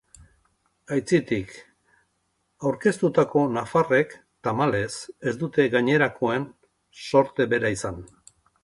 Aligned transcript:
Aitzitik, 0.95 1.51
aurkeztutako 2.69 3.45
nafarrek, 3.59 4.17
tamalez, 4.49 4.91
ez 5.33 5.37
dute 5.45 5.71
gainerakoen 5.79 6.53
zorte 7.13 7.51
bera 7.55 7.75
izan. 7.81 8.07